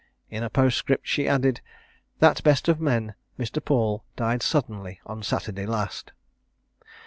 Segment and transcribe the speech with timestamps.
[0.31, 1.61] In a postscript, she added
[2.17, 3.63] "That best of men, Mr.
[3.63, 6.11] Paul, died suddenly on Saturday last."